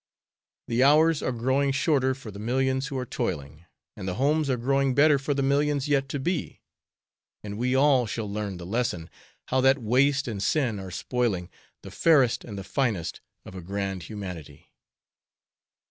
[0.67, 3.65] "The hours are growing shorter for the millions who are toiling;
[3.95, 6.59] And the homes are growing better for the millions yet to be;
[7.43, 9.11] And we all shall learn the lesson,
[9.49, 11.51] how that waste and sin are spoiling
[11.83, 14.73] The fairest and the finest of a grand humanity.